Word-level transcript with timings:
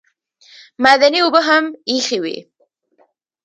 معدني 0.83 1.19
اوبه 1.23 1.39
هم 1.47 1.65
ایښې 1.89 2.17
وې. 2.23 2.37